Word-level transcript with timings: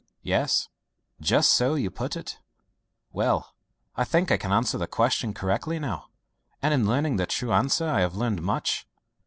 "Yes, 0.23 0.67
just 1.19 1.53
so 1.53 1.75
you 1.75 1.91
put 1.91 2.15
it. 2.15 2.39
Well, 3.13 3.53
I 3.95 4.03
think 4.03 4.31
I 4.31 4.37
can 4.37 4.51
answer 4.51 4.79
the 4.79 4.87
question 4.87 5.31
correctly 5.31 5.77
now, 5.77 6.07
and 6.59 6.73
in 6.73 6.87
learning 6.87 7.17
the 7.17 7.27
true 7.27 7.53
answer 7.53 7.87
I 7.87 7.99
have 8.01 8.15
learned 8.15 8.41
much. 8.41 8.87